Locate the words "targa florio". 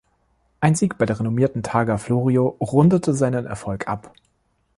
1.61-2.57